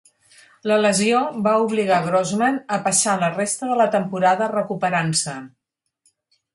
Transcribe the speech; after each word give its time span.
La 0.69 0.77
lesió 0.85 1.19
va 1.47 1.53
obligar 1.65 1.99
Grossman 2.07 2.59
a 2.79 2.81
passar 2.89 3.15
la 3.27 3.31
resta 3.37 3.73
de 3.73 3.79
la 3.85 3.89
temporada 3.99 4.53
recuperant-se. 4.59 5.41